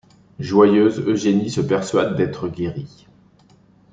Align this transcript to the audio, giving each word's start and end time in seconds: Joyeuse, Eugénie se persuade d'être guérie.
Joyeuse, 0.39 0.97
Eugénie 1.05 1.51
se 1.51 1.61
persuade 1.61 2.15
d'être 2.15 2.47
guérie. 2.47 3.05